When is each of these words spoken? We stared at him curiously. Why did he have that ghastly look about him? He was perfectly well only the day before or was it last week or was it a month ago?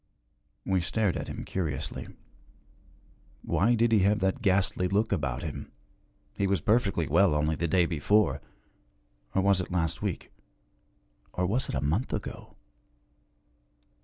We 0.65 0.81
stared 0.81 1.15
at 1.15 1.27
him 1.27 1.45
curiously. 1.45 2.07
Why 3.43 3.75
did 3.75 3.91
he 3.91 3.99
have 3.99 4.17
that 4.21 4.41
ghastly 4.41 4.87
look 4.87 5.11
about 5.11 5.43
him? 5.43 5.71
He 6.35 6.47
was 6.47 6.59
perfectly 6.59 7.07
well 7.07 7.35
only 7.35 7.53
the 7.55 7.67
day 7.67 7.85
before 7.85 8.41
or 9.35 9.43
was 9.43 9.61
it 9.61 9.69
last 9.71 10.01
week 10.01 10.31
or 11.33 11.45
was 11.45 11.69
it 11.69 11.75
a 11.75 11.81
month 11.81 12.13
ago? 12.13 12.55